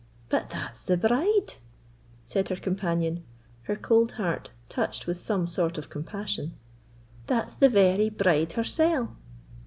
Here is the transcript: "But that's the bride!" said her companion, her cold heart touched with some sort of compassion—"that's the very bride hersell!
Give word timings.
"But 0.29 0.49
that's 0.49 0.83
the 0.83 0.97
bride!" 0.97 1.53
said 2.25 2.49
her 2.49 2.55
companion, 2.55 3.23
her 3.65 3.75
cold 3.75 4.13
heart 4.13 4.49
touched 4.67 5.05
with 5.05 5.21
some 5.21 5.45
sort 5.45 5.77
of 5.77 5.91
compassion—"that's 5.91 7.53
the 7.53 7.69
very 7.69 8.09
bride 8.09 8.53
hersell! 8.53 9.15